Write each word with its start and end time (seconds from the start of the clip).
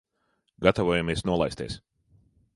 Gatavojamies 0.67 1.23
nolaisties. 1.31 1.79